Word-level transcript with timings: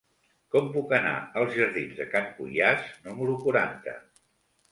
Com 0.53 0.69
puc 0.75 0.93
anar 0.97 1.11
als 1.41 1.51
jardins 1.57 1.93
de 1.99 2.07
Can 2.15 2.31
Cuiàs 2.39 2.87
número 3.09 3.35
quaranta? 3.45 3.97